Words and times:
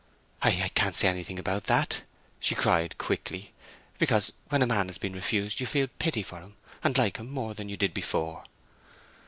"I—I 0.41 0.67
can't 0.69 0.95
say 0.95 1.07
anything 1.07 1.37
about 1.37 1.65
that!" 1.65 2.01
she 2.39 2.55
cried, 2.55 2.97
quickly. 2.97 3.53
"Because 3.99 4.33
when 4.49 4.63
a 4.63 4.65
man 4.65 4.87
has 4.87 4.97
been 4.97 5.13
refused 5.13 5.59
you 5.59 5.67
feel 5.67 5.89
pity 5.99 6.23
for 6.23 6.39
him, 6.39 6.55
and 6.83 6.97
like 6.97 7.17
him 7.17 7.29
more 7.29 7.53
than 7.53 7.69
you 7.69 7.77
did 7.77 7.93
before." 7.93 8.43